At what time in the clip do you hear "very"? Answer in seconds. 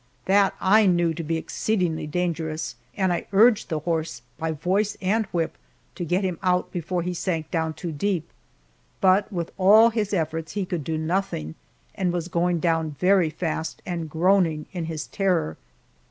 12.99-13.29